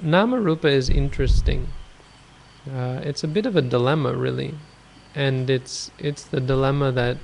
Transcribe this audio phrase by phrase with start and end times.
[0.00, 1.68] Nama Rupa is interesting.
[2.70, 4.54] Uh, it's a bit of a dilemma, really,
[5.14, 7.18] and it's it's the dilemma that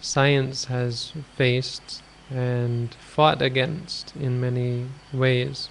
[0.00, 5.70] science has faced and fought against in many ways.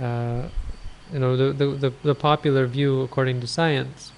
[0.00, 0.48] Uh,
[1.12, 4.10] you know, the, the, the, the, popular view, according to science,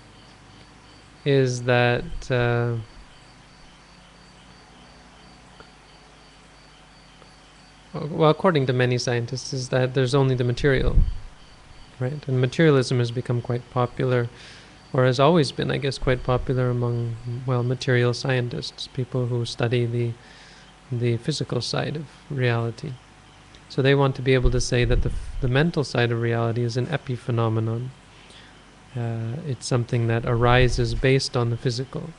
[1.24, 2.76] is that uh,
[8.10, 10.96] well, according to many scientists, is that there's only the material,
[11.98, 12.26] right?
[12.28, 14.28] And materialism has become quite popular,
[14.92, 19.86] or has always been, I guess, quite popular among well, material scientists, people who study
[19.86, 20.12] the
[20.92, 22.92] the physical side of reality.
[23.68, 26.62] So they want to be able to say that the the mental side of reality
[26.62, 27.88] is an epiphenomenon.
[28.96, 32.10] Uh, it's something that arises based on the physical,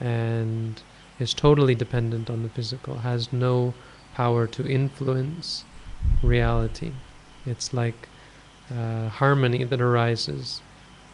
[0.00, 0.80] and
[1.18, 3.74] is totally dependent on the physical, has no
[4.14, 5.64] power to influence
[6.22, 6.92] reality.
[7.44, 8.08] It's like
[8.70, 10.62] uh, harmony that arises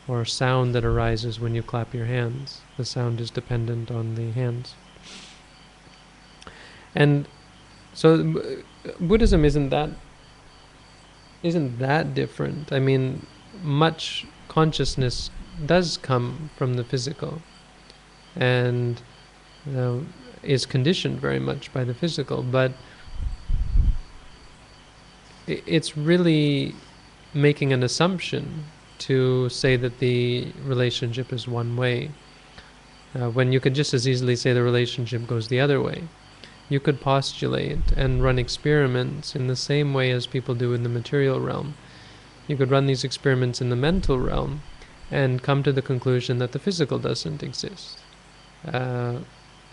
[0.06, 2.60] or sound that arises when you clap your hands.
[2.76, 4.74] The sound is dependent on the hands.
[6.94, 7.28] And
[7.94, 8.42] so
[9.00, 9.90] Buddhism isn't that
[11.42, 12.70] isn't that different.
[12.72, 13.26] I mean,
[13.62, 15.30] much consciousness
[15.64, 17.40] does come from the physical
[18.36, 19.00] and
[19.74, 19.98] uh,
[20.42, 22.72] is conditioned very much by the physical, but
[25.66, 26.74] it's really
[27.34, 28.64] making an assumption
[28.98, 32.10] to say that the relationship is one way.
[33.14, 36.04] Uh, when you could just as easily say the relationship goes the other way.
[36.68, 40.88] You could postulate and run experiments in the same way as people do in the
[40.88, 41.74] material realm.
[42.46, 44.62] You could run these experiments in the mental realm
[45.10, 47.98] and come to the conclusion that the physical doesn't exist.
[48.64, 49.18] Uh,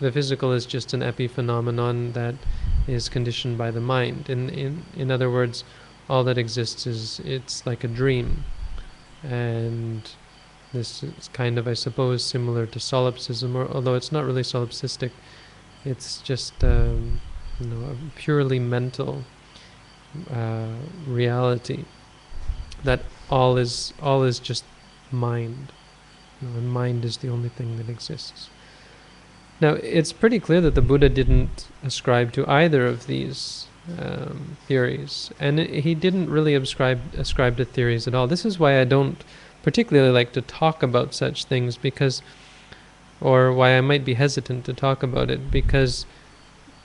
[0.00, 2.34] the physical is just an epiphenomenon that
[2.88, 4.28] is conditioned by the mind.
[4.28, 5.64] In in in other words,
[6.08, 8.44] all that exists is it's like a dream,
[9.22, 10.10] and
[10.72, 15.12] this is kind of, I suppose, similar to solipsism, or although it's not really solipsistic,
[15.84, 17.20] it's just um,
[17.60, 19.24] you know a purely mental
[20.30, 20.74] uh,
[21.06, 21.84] reality
[22.84, 24.64] that all is all is just
[25.10, 25.72] mind,
[26.40, 28.50] you know, and mind is the only thing that exists.
[29.60, 33.66] Now, it's pretty clear that the Buddha didn't ascribe to either of these
[33.98, 38.26] um, theories, and he didn't really ascribe ascribe to theories at all.
[38.26, 39.24] This is why I don't
[39.62, 42.22] particularly like to talk about such things because,
[43.20, 46.06] or why I might be hesitant to talk about it because,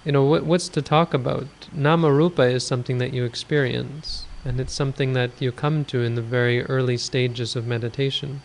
[0.03, 1.47] you know, what what's to talk about?
[1.73, 6.15] Nama rupa is something that you experience, and it's something that you come to in
[6.15, 8.41] the very early stages of meditation.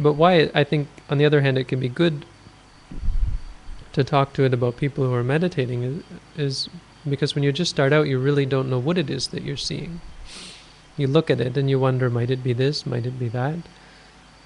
[0.00, 2.24] But why I think, on the other hand, it can be good
[3.92, 6.02] to talk to it about people who are meditating is,
[6.36, 6.68] is
[7.08, 9.56] because when you just start out, you really don't know what it is that you're
[9.56, 10.00] seeing.
[10.96, 12.86] You look at it and you wonder, might it be this?
[12.86, 13.58] Might it be that?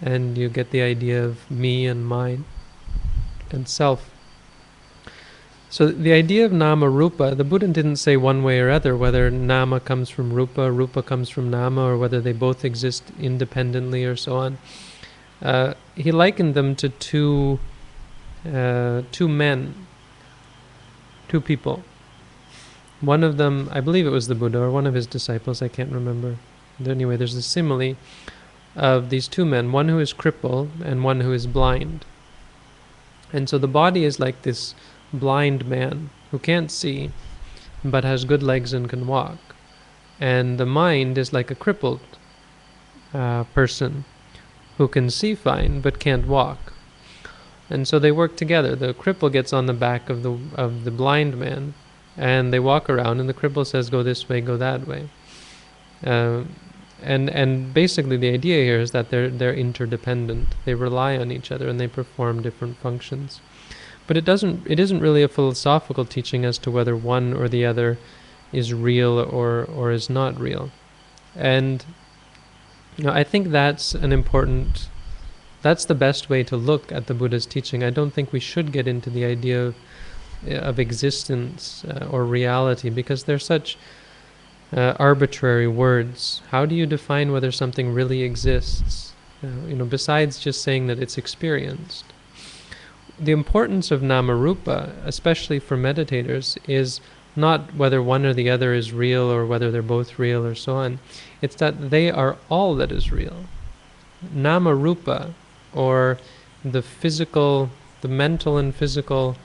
[0.00, 2.44] And you get the idea of me and mine
[3.50, 4.10] and self.
[5.68, 9.30] So the idea of nama rupa, the Buddha didn't say one way or other whether
[9.30, 14.16] nama comes from rupa, rupa comes from nama, or whether they both exist independently or
[14.16, 14.58] so on.
[15.42, 17.58] Uh, he likened them to two
[18.46, 19.86] uh, two men,
[21.28, 21.82] two people.
[23.00, 25.68] One of them, I believe it was the Buddha or one of his disciples, I
[25.68, 26.36] can't remember.
[26.84, 27.96] Anyway, there's a simile
[28.74, 32.04] of these two men, one who is crippled and one who is blind.
[33.32, 34.74] And so the body is like this
[35.12, 37.10] blind man who can't see
[37.84, 39.38] but has good legs and can walk.
[40.20, 42.00] And the mind is like a crippled
[43.12, 44.04] uh, person
[44.78, 46.72] who can see fine but can't walk.
[47.68, 48.76] And so they work together.
[48.76, 51.74] The cripple gets on the back of the of the blind man,
[52.16, 53.20] and they walk around.
[53.20, 55.08] And the cripple says, "Go this way, go that way."
[56.04, 56.44] Uh,
[57.02, 60.48] and and basically the idea here is that they're they're interdependent.
[60.64, 63.40] They rely on each other and they perform different functions.
[64.06, 64.62] But it doesn't.
[64.66, 67.98] It isn't really a philosophical teaching as to whether one or the other
[68.52, 70.70] is real or or is not real.
[71.34, 71.84] And
[72.96, 74.88] you know, I think that's an important
[75.66, 77.82] that's the best way to look at the Buddha's teaching.
[77.82, 79.74] I don't think we should get into the idea of,
[80.46, 83.76] of existence uh, or reality because they're such
[84.72, 86.40] uh, arbitrary words.
[86.50, 89.12] How do you define whether something really exists?
[89.42, 92.04] Uh, you know, besides just saying that it's experienced.
[93.18, 97.00] The importance of namarupa, especially for meditators, is
[97.34, 100.76] not whether one or the other is real or whether they're both real or so
[100.76, 101.00] on.
[101.42, 103.46] It's that they are all that is real.
[104.32, 105.34] Namarupa
[105.76, 106.18] or
[106.64, 107.70] the physical,
[108.00, 109.36] the mental and physical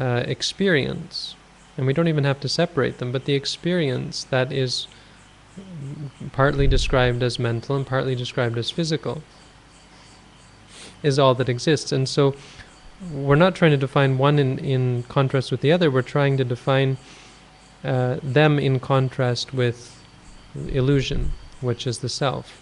[0.00, 1.36] uh, experience,
[1.76, 4.88] and we don't even have to separate them, but the experience that is
[6.32, 9.22] partly described as mental and partly described as physical,
[11.02, 11.92] is all that exists.
[11.92, 12.34] And so
[13.12, 16.44] we're not trying to define one in, in contrast with the other, we're trying to
[16.44, 16.96] define
[17.84, 20.00] uh, them in contrast with
[20.68, 22.61] illusion, which is the self.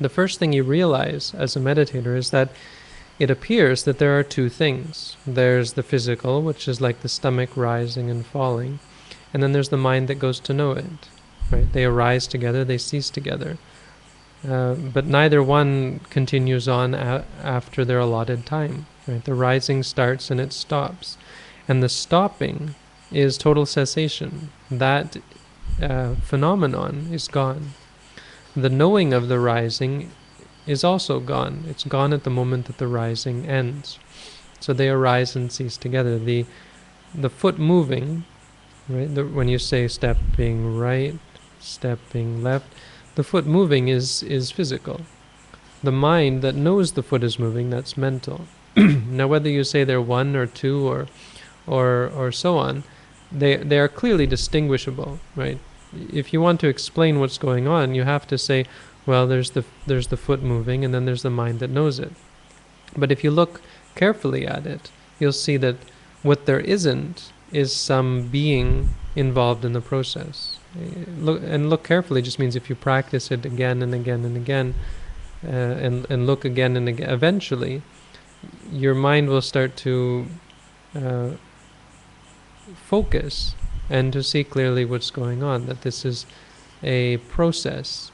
[0.00, 2.50] The first thing you realize as a meditator is that
[3.18, 5.16] it appears that there are two things.
[5.26, 8.78] There's the physical, which is like the stomach rising and falling,
[9.32, 11.08] and then there's the mind that goes to know it.
[11.50, 11.72] Right?
[11.72, 13.56] They arise together, they cease together.
[14.46, 18.86] Uh, but neither one continues on a- after their allotted time.
[19.08, 19.24] Right?
[19.24, 21.16] The rising starts and it stops,
[21.66, 22.74] and the stopping
[23.10, 24.50] is total cessation.
[24.70, 25.16] That
[25.80, 27.70] uh, phenomenon is gone.
[28.56, 30.10] The knowing of the rising
[30.66, 31.64] is also gone.
[31.68, 33.98] It's gone at the moment that the rising ends.
[34.60, 36.18] So they arise and cease together.
[36.18, 36.46] The
[37.14, 38.24] the foot moving,
[38.88, 39.14] right?
[39.14, 41.18] The, when you say stepping right,
[41.60, 42.72] stepping left,
[43.14, 45.02] the foot moving is is physical.
[45.82, 48.46] The mind that knows the foot is moving, that's mental.
[48.76, 51.06] now, whether you say they're one or two or
[51.66, 52.84] or or so on,
[53.30, 55.58] they they are clearly distinguishable, right?
[56.12, 58.66] If you want to explain what's going on, you have to say,
[59.06, 62.12] well, there's the there's the foot moving, and then there's the mind that knows it.
[62.96, 63.60] But if you look
[63.94, 65.76] carefully at it, you'll see that
[66.22, 70.58] what there isn't is some being involved in the process.
[70.78, 74.36] Eh, look and look carefully just means if you practice it again and again and
[74.36, 74.74] again,
[75.44, 77.82] uh, and and look again and again, eventually,
[78.72, 80.26] your mind will start to
[80.94, 81.30] uh,
[82.74, 83.54] focus
[83.88, 85.66] and to see clearly what's going on.
[85.66, 86.26] That this is
[86.82, 88.10] a process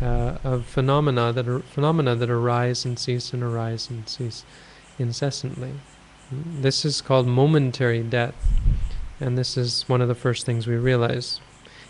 [0.00, 4.44] uh, of phenomena that are, phenomena that arise and cease and arise and cease
[4.98, 5.72] incessantly.
[6.30, 8.34] This is called momentary death,
[9.20, 11.40] and this is one of the first things we realize.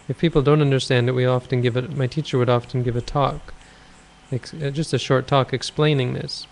[0.09, 1.97] If people don't understand it, we often give it.
[1.97, 3.55] My teacher would often give a talk,
[4.31, 6.47] ex- uh, just a short talk explaining this.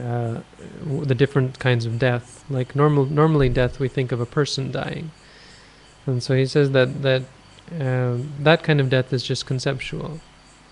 [0.00, 0.40] Uh,
[0.82, 2.44] the different kinds of death.
[2.50, 5.12] Like normal, normally death, we think of a person dying,
[6.06, 7.22] and so he says that that
[7.80, 10.20] um, that kind of death is just conceptual.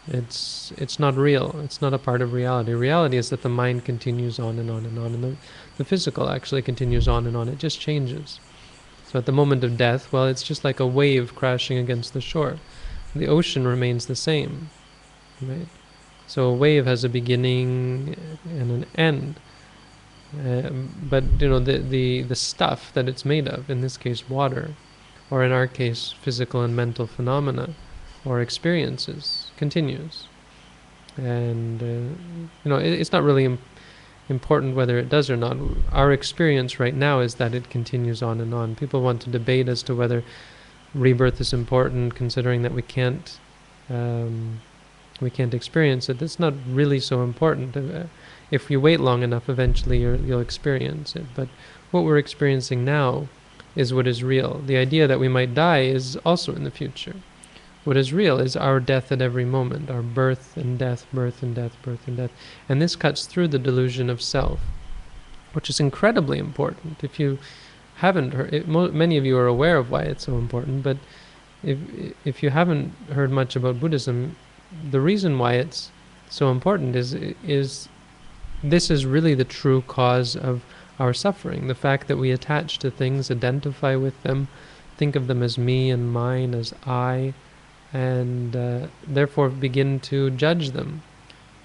[0.09, 1.55] It's it's not real.
[1.63, 2.73] It's not a part of reality.
[2.75, 5.37] Reality is that the mind continues on and on and on, and the,
[5.79, 7.49] the physical actually continues on and on.
[7.49, 8.41] It just changes.
[9.07, 12.21] So at the moment of death, well, it's just like a wave crashing against the
[12.21, 12.59] shore.
[13.15, 14.71] The ocean remains the same,
[15.41, 15.69] right?
[16.27, 19.39] So a wave has a beginning and an end.
[20.35, 24.29] Uh, but you know the, the the stuff that it's made of, in this case,
[24.31, 24.71] water,
[25.33, 27.71] or in our case, physical and mental phenomena
[28.23, 30.29] or experiences, continues.
[31.17, 33.59] And, uh, you know, it, it's not really Im-
[34.29, 35.57] important whether it does or not.
[35.91, 38.77] Our experience right now is that it continues on and on.
[38.77, 40.23] People want to debate as to whether
[40.95, 43.39] rebirth is important, considering that we can't.
[43.89, 44.61] Um,
[45.19, 46.21] we can't experience it.
[46.21, 47.75] It's not really so important.
[47.75, 48.05] Uh,
[48.51, 51.25] if you wait long enough, eventually you'll experience it.
[51.35, 51.49] But
[51.91, 53.29] what we're experiencing now
[53.75, 54.63] is what is real.
[54.67, 57.17] The idea that we might die is also in the future.
[57.85, 61.55] What is real is our death at every moment, our birth and death, birth and
[61.55, 62.31] death, birth and death.
[62.69, 64.61] And this cuts through the delusion of self,
[65.53, 67.03] which is incredibly important.
[67.03, 67.39] If you
[67.97, 70.97] haven't heard, it, mo- many of you are aware of why it's so important, but
[71.65, 71.79] if,
[72.25, 74.37] if you haven't heard much about Buddhism,
[74.91, 75.91] the reason why it's
[76.31, 77.89] so important is, is
[78.63, 80.63] this is really the true cause of
[80.99, 81.69] our suffering.
[81.69, 84.49] The fact that we attach to things, identify with them,
[84.97, 87.35] think of them as me and mine, as I,
[87.93, 91.03] and uh, therefore begin to judge them.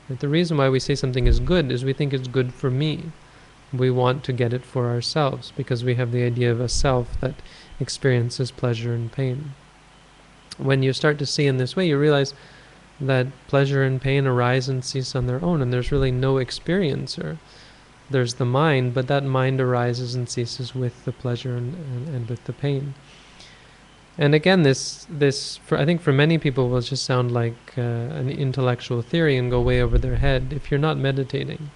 [0.07, 2.71] But the reason why we say something is good is we think it's good for
[2.71, 3.11] me.
[3.73, 7.19] We want to get it for ourselves because we have the idea of a self
[7.19, 7.35] that
[7.79, 9.53] experiences pleasure and pain.
[10.57, 12.33] When you start to see in this way, you realize
[12.99, 17.37] that pleasure and pain arise and cease on their own, and there's really no experiencer
[18.09, 22.29] there's the mind, but that mind arises and ceases with the pleasure and, and, and
[22.29, 22.93] with the pain.
[24.17, 27.81] And again, this this for, I think for many people will just sound like uh,
[27.81, 31.69] an intellectual theory and go way over their head if you're not meditating.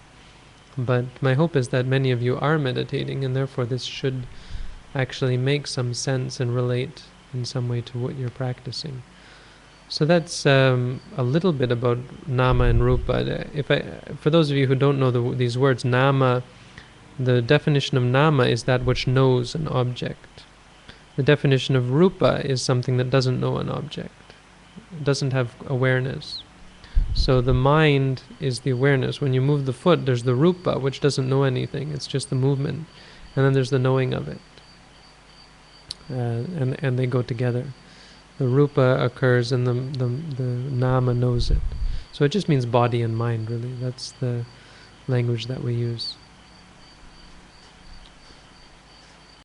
[0.77, 4.25] But my hope is that many of you are meditating, and therefore this should
[4.95, 9.03] actually make some sense and relate in some way to what you're practicing.
[9.91, 13.45] So that's um, a little bit about nama and rupa.
[13.53, 13.81] If I,
[14.15, 16.43] for those of you who don't know the, these words, nama,
[17.19, 20.45] the definition of nama is that which knows an object.
[21.17, 24.13] The definition of rupa is something that doesn't know an object,
[25.03, 26.41] doesn't have awareness.
[27.13, 29.19] So the mind is the awareness.
[29.19, 31.91] When you move the foot, there's the rupa, which doesn't know anything.
[31.91, 32.88] It's just the movement,
[33.36, 34.39] and then there's the knowing of it,
[36.10, 37.65] uh, and and they go together.
[38.41, 41.62] The rupa occurs and the, the, the nama knows it.
[42.12, 43.71] So it just means body and mind, really.
[43.79, 44.45] That's the
[45.07, 46.15] language that we use.